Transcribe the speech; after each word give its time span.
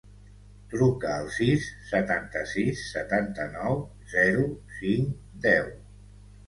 Truca 0.71 1.11
al 1.15 1.29
sis, 1.35 1.67
setanta-sis, 1.91 2.81
setanta-nou, 2.97 3.79
zero, 4.19 4.51
cinc, 4.83 5.15
deu. 5.49 5.73